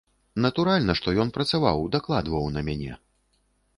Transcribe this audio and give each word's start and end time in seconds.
Натуральна, 0.45 0.95
што 1.01 1.13
ён 1.23 1.33
працаваў, 1.37 1.85
дакладваў 1.97 2.51
на 2.57 2.61
мяне. 2.71 2.93